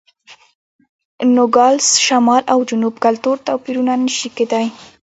[1.19, 4.67] د نوګالس شمال او جنوب کلتور توپیرونه نه شي کېدای.